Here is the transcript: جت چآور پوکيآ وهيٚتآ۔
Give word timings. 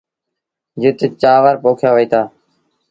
جت 0.81 0.99
چآور 1.21 1.55
پوکيآ 1.63 1.89
وهيٚتآ۔ 1.93 2.21